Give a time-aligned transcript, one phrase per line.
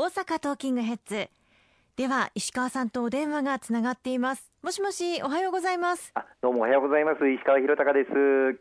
[0.00, 1.28] 大阪トーキングヘッズ。
[1.94, 4.50] では石川さんとお電話がつながっています。
[4.62, 6.14] もしもしおはようございます。
[6.40, 7.28] どうもおはようございます。
[7.28, 8.10] 石川博隆です。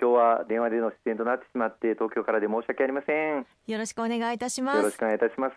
[0.00, 3.46] 今日は電話での出演となってしまって東京からで申し訳ありません。
[3.66, 4.76] よろしくお願いいたします。
[4.78, 5.54] よろしくお願いいたします。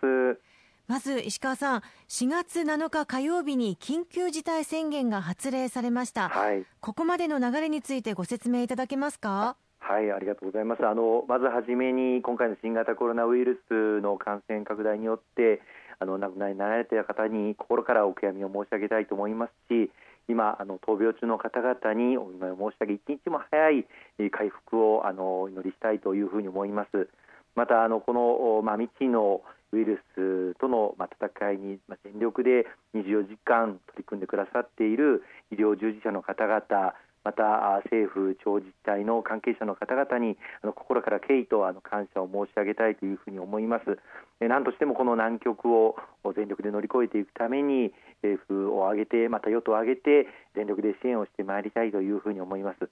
[0.86, 9.56] まず石川さん4月7日火曜日に緊急事態宣言が発令されました、はい、ここまでの流れについてご説明いただけますか？
[9.90, 10.86] はいありがとうございます。
[10.86, 15.60] あのまずはじめに今回の新型コロナウイルスの感染拡大によって
[15.98, 19.90] あの亡くなりになられた方に心からお悔やみを申し上げたいと思いますし
[20.28, 23.84] 今あの闘病中の方々にお見舞いを申し上げ一日も早い
[24.30, 27.08] 回復をあのお祈りしたいというふうに思います。
[27.56, 43.98] またあのこの、まあ、未知のウイルスとの、ま、戦いに、ま、全力で24時間取り組んでくださっている医療従事者の方々また政府、地方自治体の関係者の方々にあの心から敬意とあの感謝を申し上げたいというふうに思います。
[44.40, 45.96] え何としてもこの難局を
[46.34, 52.88] 全力で乗り越えていくために政府を挙げてまた与党を挙げて全力で支援をしてまいりたいというふうに思います。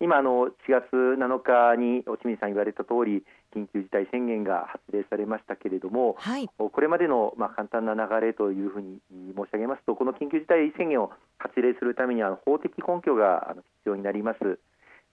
[0.00, 8.98] 今の4月7日に清水さん言われた通り緊急事態宣言が発令されましたけれども、はい、これまでのまあ簡単な流れというふうに
[9.36, 14.58] 申し上げますとこの緊急事態宣言を発令するためには法的根拠が必要になります。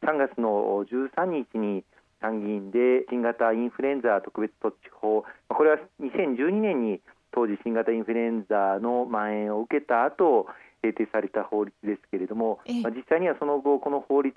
[0.03, 1.83] 3月の13日に
[2.21, 7.01] 参議院で新型インフルエンザ特別措置法これは2012年に
[7.31, 10.47] 当時新型インフルエンザの蔓延を受けた後
[10.81, 14.35] 制定された法律ですけれども、まあ、実際にはその後この法律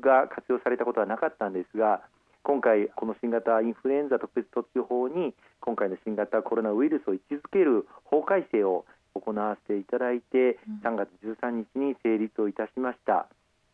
[0.00, 2.02] が活用されたことはなかったんですが
[2.42, 13.28] 今回この新型インフルエンザ特別措置法に今回の新型コロナウイルスを位置づける法改正を行わせていただいて3月13日に成立をいたしました。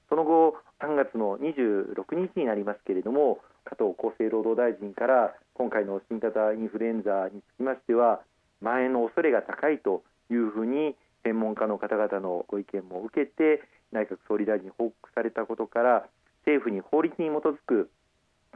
[0.09, 8.21] その後3月の26日になりますけれども加藤厚生労働大臣から今回の新型インフルエンザにつきましては
[8.61, 16.07] 蔓延の恐れが高いというふうに専門家の方々のご意見も受けて内閣総理大臣に報告されたことから
[16.47, 17.91] 政府に法律に基づく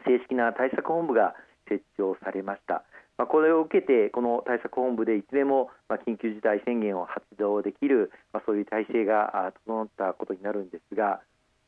[0.05, 1.35] 正式な対策本部が
[1.69, 2.85] 設置をされました。
[3.17, 11.21] まあ、これを受けてこの対策本部でいつでもま緊急事態宣言を発動できる、まあ、そういう体制が整ったことになるんですが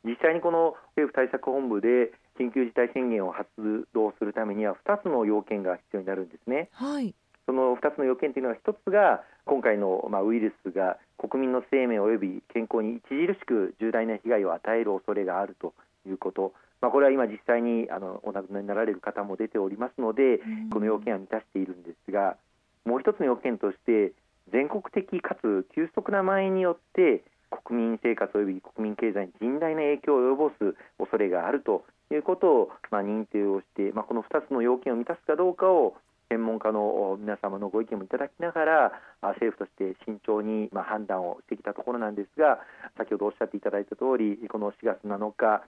[0.04, 3.48] 実際にこの政府対策本部で緊急事態宣言を発
[3.94, 6.68] 動するためには2つの要件が必要になるんですね。
[6.72, 7.14] はい、
[7.46, 15.72] その2つの要件というのは1つが今回のまあウイルスが国民の生命及び健康に著しく重大な被害を与える恐れがあると
[16.06, 20.40] いうこと、まあ、これは今、実際にあのお亡くなりになられる方も出ておりますので、
[20.72, 22.36] この要件は満たしているんですが、
[22.84, 24.12] もう一つの要件として、
[24.52, 27.24] 全国的かつ急速な蔓延によって
[27.64, 35.96] 国民生活及び国民経済に甚大な影響を及ぼす恐れがあるということを、まあ、認定をして、まあ、この2つの要件を満たすかどうかを
[36.28, 38.92] 専門家の皆様のご意見もいただきながら
[39.22, 42.58] 政府として慎重に判断をしてきたところなんですが
[42.98, 45.62] 先ほどおっしゃっていただいた通りこの4月7日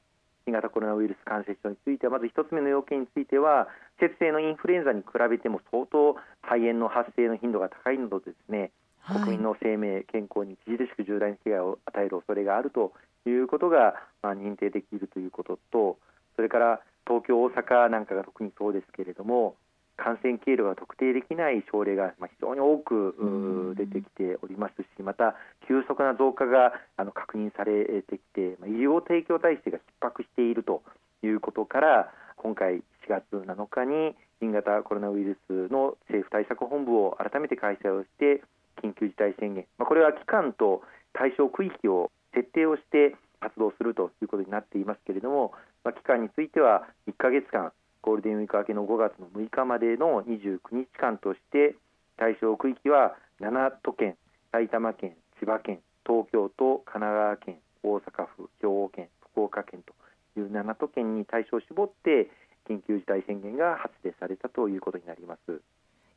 [0.47, 3.69] 新型コロナウイルス感染症についてはまず1つ目の要件については
[4.01, 8.73] 季節性のインフルエンザに比べても相当肺炎の発生の頻度が高いのでですね、
[9.07, 12.93] 国民の生命健康に著しく重大な被害を与える恐れがあると
[13.27, 15.99] いうことが、まあ、認定できるということと
[16.37, 19.57] それから東京、大阪なんかが特にそうですけれども
[19.99, 25.35] 感染経路が特定できない症例が非常に多く出てきておりますしまた
[25.67, 30.83] 急速な増加があの確認されてきて医療提供体制が逼迫していると
[31.23, 38.43] いうことから今回4月7日に新型コロナウイルスの政府対策本部を改めて開催をして
[38.83, 40.83] 緊急事態宣言、まあ、これは期間と
[41.13, 47.73] 対象区域を設定をして活動するということになっていますけれども、まあ、期間については1か月間
[48.09, 51.75] ゴールデンウィーク明けの5月の6日までの29日間として
[52.17, 54.17] 対象区域は7都県
[54.51, 59.93] 埼玉県、千葉県、東京都、神奈川県、大阪府、兵庫県、福岡県と
[60.41, 62.31] いう7都県に対象を絞って
[62.67, 65.61] 緊急事態宣言が発令されたということになります。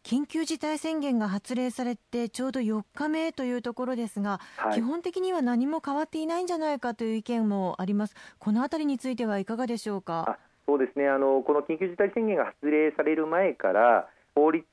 [0.04, 8.16] 緊急事態宣言が発令されてちょうど4日目というところですが、はい、基本的には何も変わっていないんじゃないかという意見もあります。
[8.40, 10.40] このあたりについてはいかがでしょうか？
[10.68, 14.64] そうですねあのこの緊急事態宣言が発令される前から法律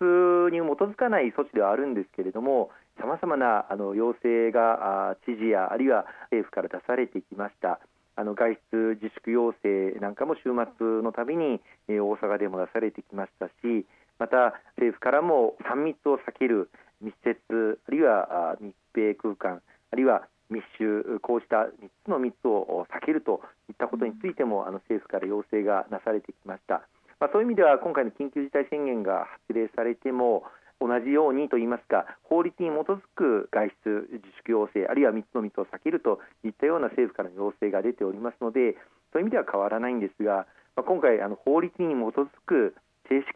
[0.52, 2.70] に基づかない措置ではあるんですけれども
[3.00, 7.80] さまざまなあの要請が知事やあるいは政府から出されてきました。
[8.18, 13.86] あの外出自粛要請なんかも週末のたびに、え大阪でも出されてきましたし
[14.18, 16.68] また政府からも3密を避ける
[17.00, 19.62] 密接あるいは密閉空間
[19.92, 21.68] あるいは密集こうした3
[22.04, 26.82] つの密を避けるといったことについてもあの政府から要請がなされてきました、
[27.20, 30.44] まあ、そういう意味では今回の緊急事態宣言が発令されても
[30.80, 38.76] 同じようにといいますか法律に基づく外出自粛要請あるいは密の密を避けるといったような政府からの要請が出ておりますので
[39.12, 40.46] そういう意味では変わらないんですが、
[40.76, 42.74] まあ、今回あの法律に基づく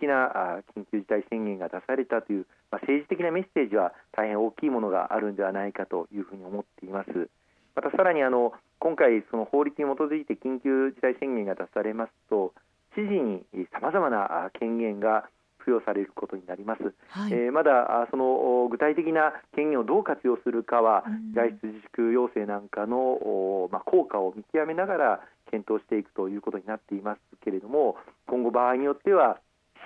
[0.02, 7.28] 正式な緊急事態宣言が出されたという、まあ、政治的なメッセージは大変大きいものがあるんではないかというふうに思っています。
[7.74, 12.52] またさらにあの今回、その法律に基づいて緊急事態宣言が出されますと
[12.94, 15.28] 知事にさまざまな権限が
[15.60, 21.04] 付与されることになります、はい、えー、まだその具体的な権限をどう活用するかは、
[21.34, 25.20] 外出自粛要請なんかの、まあ、効果を見極めながら
[25.50, 27.96] 検討していくということになっていますけれども
[28.26, 29.38] 今後、場合によっては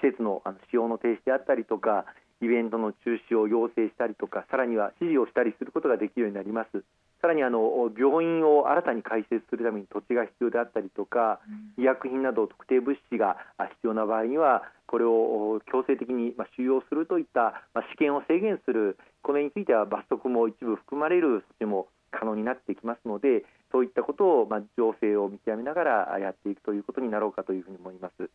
[0.02, 2.04] 施設のあの使用の停止であったりとか
[2.43, 6.84] イベントの中止を要請したりとかさらには指示をしたりすることができるようになります。
[7.22, 11.40] さらにあの病院を新たに開設するために土地が必要であったりとか、
[11.78, 17.64] 医薬品など特定物資が必要な場合にはこれを強制的に収容するといった
[17.94, 28.31] 試験を制限するこれについては罰則も一部含まれる措置も可能になってきますのでそういったことを、ま情勢を見極めながらやっていくということになろうかというふうに思います。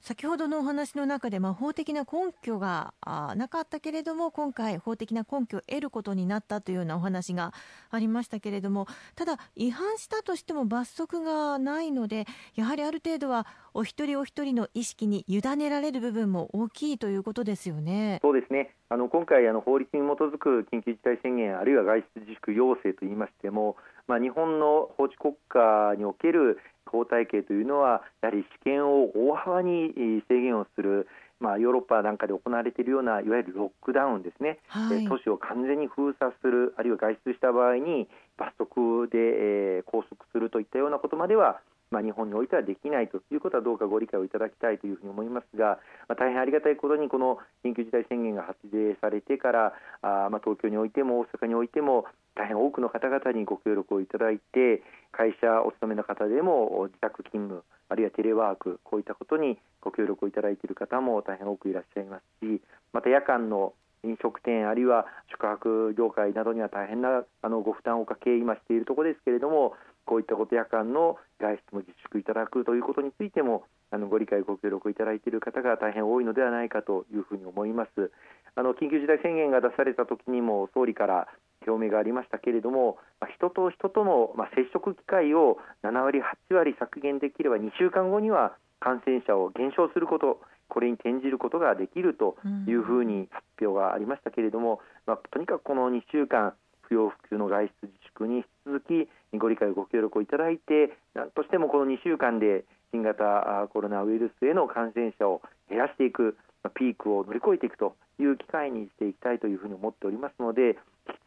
[0.00, 2.94] 先ほどのお話の中で、まあ、法的な根拠が
[3.36, 7.52] なかったけれども今回、法的な根拠を得ることになったというようなお話が
[7.90, 18.20] ありましたけれどもただ、違反したとしても罰則がないのでやはりある程度はお一人お一人の意識に委ねられる部分も大きいということですよね。
[18.22, 23.76] そうですねあの今回あの法律に基づく緊急事態宣言あるいは外出自粛要請といいましても、
[24.06, 26.60] まあ、日本の法治国家における
[26.90, 29.92] 法体系というのはやはり試験を大幅に
[30.28, 31.06] 制限をする
[31.38, 41.60] まあ、ヨーロッパなんかで行われているようないわゆるロックダウンですね、はい、都市を完全に封鎖するあるいは外出した場合に罰則で、えー、拘束するといったようなことまでは
[41.90, 45.78] まあ、日本においてはできないということはどうかご理解をいただきたいというふうに思いますが、
[46.08, 49.72] まあ、大変ありがたいことにこの緊急事態宣言が発令されてから
[50.02, 52.06] あ、まあ、東京においても大阪においても
[52.36, 62.60] 大変多くの方々にご協力をいただいて会社お勤めの方でも自宅勤務あるいはテレワークこういったことにご協力をいただいている方も大変多くいらっしゃいますし
[62.92, 63.72] また夜間の
[64.04, 69.74] 飲食店あるいは宿泊業界などには大変なあのご負担をかけ今しているところですけれども
[70.04, 78.10] こういったこと夜間の外出も自粛いただくということについてもあのご理解ご協力いただいている方が大変多いのではないかというふうに思います。
[78.54, 81.28] あの緊急事態宣言が出された時にも総理から
[81.66, 92.36] 表明がありましたけれども、まあ、人と人との、まあ、接触機会を7割、8割削減できれば2週間後には感染者を減少することこれに転じることができると
[92.66, 102.64] いうふうに発表がありましたけれども、まあ、とにかくこの2週間不要不急の外出自粛に引き続きご理解ご協力をいただいて何としてもこの2週間で
[102.96, 106.38] 新型コロナウイルスへの感染者を減らしていく
[106.74, 110.78] ピークを乗り越えていくという機会にしていきたいというふうに思っておりますので引き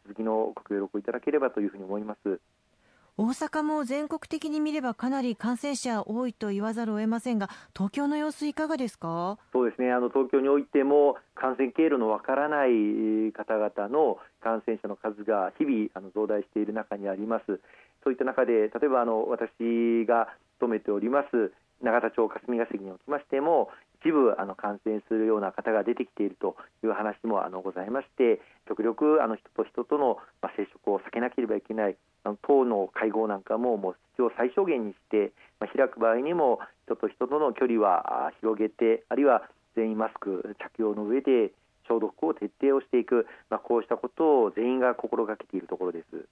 [0.08, 2.40] 続きのご協力いただければというふうに思います。
[3.16, 9.38] 大阪も全国的に見ればかなり感染者多いと言わざるを得ませんが東京の様子いかがですか？
[9.52, 9.92] そうですね。
[9.92, 17.60] あの東京においても感染経路のわからない方々の感染者の数が日々あの増大している中にあります。
[18.02, 20.28] そういった中で例えばあの私が
[20.60, 21.52] 勤めております
[21.82, 23.70] 永田町霞が関におきましても
[24.04, 41.52] 一部あの感染するような方が出てきているという話もあのございまして極力あの人と人との、ま、接触を避けなければいけないあの党の会合なんかももう必要最小限にして、まあ、開く場合にも人と人との距離は広げてあるいは全員マスク着用の上で
[41.88, 46.28] 消毒を徹底をしていく、まあ、こうしたことを全員が心がけているところです。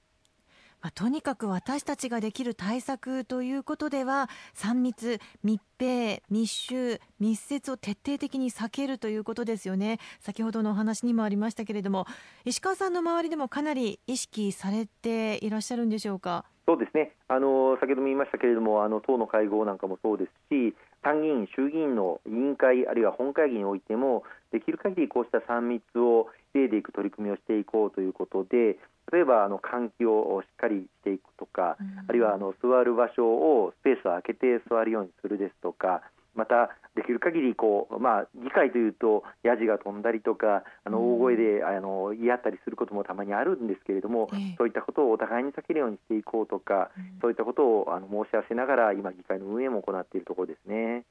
[0.81, 12.07] まあ、とにかく私たちができる対策ということでは3密、密閉、密集、密接を徹底的に避けるということですよね先ほどのお話にもありましたけれども
[12.45, 16.45] 石川さんの周りでもかなり意識されていらっしゃるんでしょうか？
[16.67, 28.79] そうですねあの先ほども言いましたけれどもあの党の会合なんかもそうですし参議院、衆議院の委員会あるいは本会議においてもできる限りこうした3密を防いでいく取り組みをしていこうということで
[29.13, 36.03] 例えばあの換気をしっかりしていくとか、うん、あるいはあの座る場所をスペースを空けて座るようにするですとか
[36.35, 46.91] またできる限りこうまあ議会というとヤジが飛んだりとかあの大声であの言い合ったりすることもたまにあるんですけれども、そういったことをお互いに避けるようにしていこうとか、
[47.21, 51.05] そういったことをあの申し合わせながら今議会の運営も行っているところですね。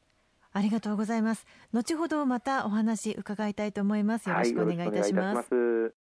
[0.58, 1.46] ありがとうございます。
[1.72, 4.28] 後ほどまたお話伺いたいと思います。
[4.28, 5.54] よろしくお願いいたします。
[5.54, 6.07] はい